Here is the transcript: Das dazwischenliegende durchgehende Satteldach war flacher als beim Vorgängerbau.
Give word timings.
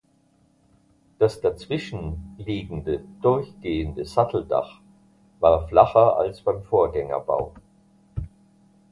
Das 1.19 1.41
dazwischenliegende 1.41 3.03
durchgehende 3.21 4.03
Satteldach 4.03 4.81
war 5.39 5.67
flacher 5.67 6.17
als 6.17 6.41
beim 6.41 6.63
Vorgängerbau. 6.63 7.53